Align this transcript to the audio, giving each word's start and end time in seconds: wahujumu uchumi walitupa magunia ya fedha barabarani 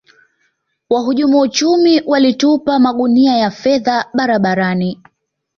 wahujumu 0.89 1.39
uchumi 1.39 2.01
walitupa 2.05 2.79
magunia 2.79 3.37
ya 3.37 3.51
fedha 3.51 4.05
barabarani 4.13 5.03